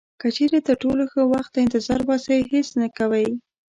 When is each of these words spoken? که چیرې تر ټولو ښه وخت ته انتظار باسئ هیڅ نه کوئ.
که 0.21 0.27
چیرې 0.35 0.59
تر 0.67 0.75
ټولو 0.83 1.03
ښه 1.11 1.21
وخت 1.33 1.49
ته 1.53 1.59
انتظار 1.65 2.01
باسئ 2.07 2.37
هیڅ 2.51 2.67
نه 2.81 2.87
کوئ. 2.97 3.27